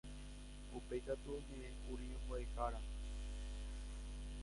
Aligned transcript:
Upéikatu 0.77 1.27
oñe'ẽkuri 1.37 2.05
mbo'ehára. 2.23 2.79